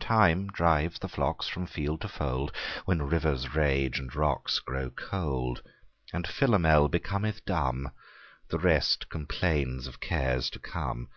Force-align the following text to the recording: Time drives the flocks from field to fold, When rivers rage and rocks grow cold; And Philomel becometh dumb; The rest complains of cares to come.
Time 0.00 0.46
drives 0.48 0.98
the 0.98 1.10
flocks 1.10 1.46
from 1.46 1.66
field 1.66 2.00
to 2.00 2.08
fold, 2.08 2.50
When 2.86 3.02
rivers 3.02 3.54
rage 3.54 3.98
and 3.98 4.16
rocks 4.16 4.58
grow 4.58 4.88
cold; 4.88 5.60
And 6.10 6.26
Philomel 6.26 6.88
becometh 6.88 7.44
dumb; 7.44 7.90
The 8.48 8.58
rest 8.58 9.10
complains 9.10 9.86
of 9.86 10.00
cares 10.00 10.48
to 10.48 10.58
come. 10.58 11.10